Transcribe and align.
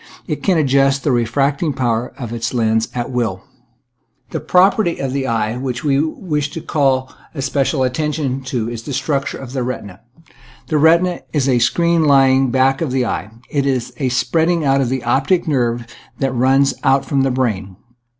It 0.25 0.41
can 0.41 0.57
adjust 0.57 1.03
the 1.03 1.11
refracting 1.11 1.73
power 1.73 2.11
of 2.17 2.33
its 2.33 2.55
lens 2.55 2.87
at 2.95 3.11
wilL 3.11 3.43
The 4.31 4.39
property 4.39 4.97
of 4.97 5.13
the 5.13 5.27
eye 5.27 5.53
that 5.55 5.83
we 5.83 5.99
wish 6.03 6.49
to 6.53 6.61
call 6.61 7.13
especial 7.35 7.83
attention 7.83 8.41
to 8.45 8.67
is 8.67 8.81
the 8.81 8.93
structure 8.93 9.37
of 9.37 9.53
the 9.53 9.61
retina. 9.61 9.99
The 10.69 10.79
retina 10.79 11.19
is 11.33 11.45
the 11.45 11.59
screen 11.59 12.05
lying 12.05 12.49
back 12.49 12.81
of 12.81 12.89
the 12.91 13.05
eye, 13.05 13.29
and 13.53 13.65
is 13.67 13.93
a 13.97 14.09
spreading 14.09 14.65
out 14.65 14.81
of 14.81 14.89
the 14.89 15.03
optic 15.03 15.47
nerve 15.47 15.85
that 16.17 16.33
runs 16.33 16.73
out 16.83 17.05
from 17.05 17.21
the 17.21 17.29
brain. 17.29 17.75